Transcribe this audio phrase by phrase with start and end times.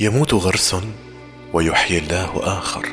[0.00, 0.76] يموت غرس
[1.52, 2.88] ويحيي الله آخر.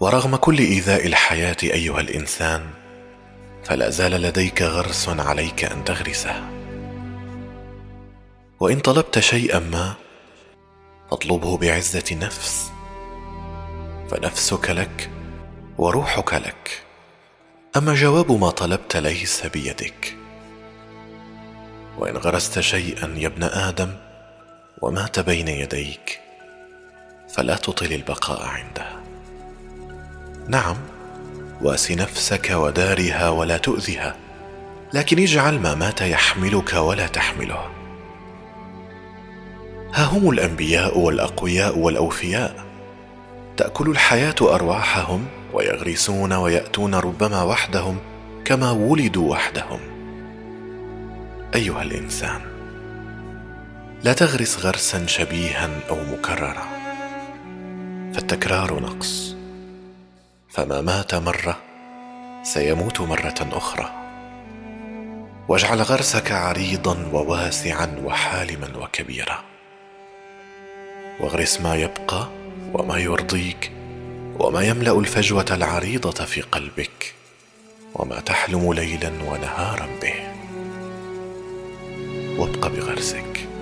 [0.00, 2.70] ورغم كل إيذاء الحياة أيها الإنسان
[3.64, 6.44] فلا زال لديك غرس عليك أن تغرسه.
[8.60, 9.94] وإن طلبت شيئا ما
[11.10, 12.72] فاطلبه بعزة نفس.
[14.10, 15.10] فنفسك لك
[15.78, 16.82] وروحك لك.
[17.76, 20.16] أما جواب ما طلبت ليس بيدك.
[21.98, 24.05] وإن غرست شيئا يا ابن آدم
[24.82, 26.20] ومات بين يديك
[27.28, 28.86] فلا تطل البقاء عنده.
[30.48, 30.76] نعم
[31.62, 34.16] وأس نفسك ودارها ولا تؤذها
[34.94, 37.70] لكن اجعل ما مات يحملك ولا تحمله.
[39.94, 42.66] ها هم الأنبياء والأقوياء والأوفياء؟
[43.56, 47.98] تأكل الحياة أرواحهم ويغرسون ويأتون ربما وحدهم
[48.44, 49.80] كما ولدوا وحدهم.
[51.54, 52.55] أيها الإنسان.
[54.06, 56.66] لا تغرس غرسا شبيها أو مكررا.
[58.14, 59.36] فالتكرار نقص.
[60.48, 61.62] فما مات مرة
[62.42, 63.90] سيموت مرة أخرى.
[65.48, 69.44] واجعل غرسك عريضا وواسعا وحالما وكبيرا.
[71.20, 72.28] واغرس ما يبقى
[72.74, 73.72] وما يرضيك
[74.38, 77.14] وما يملأ الفجوة العريضة في قلبك
[77.94, 80.32] وما تحلم ليلا ونهارا به.
[82.38, 83.55] وابق بغرسك.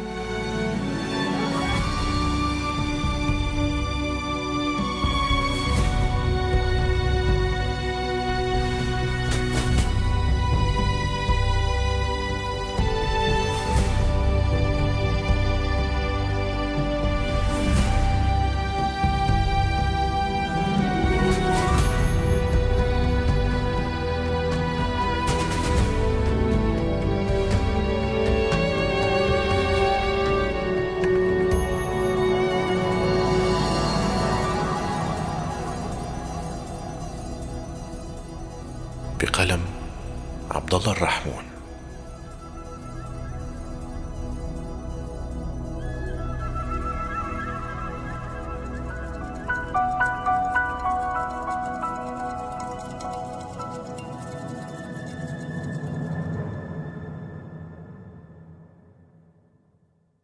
[39.25, 39.61] بقلم
[40.51, 41.54] عبد الله الرحمون.